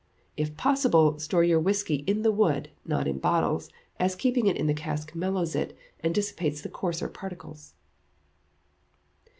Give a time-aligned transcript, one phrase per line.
[0.35, 3.69] If possible, store your whisky in the wood, not in bottles
[3.99, 7.75] as keeping it in the cask mellows it, and dissipates the coarser particles.